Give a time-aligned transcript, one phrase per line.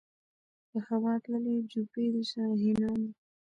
[0.69, 3.09] په هوا تللې جوپې د شاهینانو